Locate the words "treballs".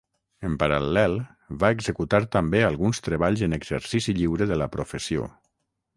3.09-3.47